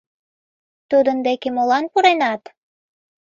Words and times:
—Тудын 0.89 1.17
деке 1.27 1.47
молан 1.55 1.85
пуренат? 1.91 2.41